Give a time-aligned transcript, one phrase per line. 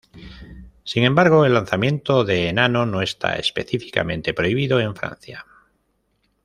[0.83, 5.45] Sin embargo, el lanzamiento de enano no está específicamente prohibido en Francia.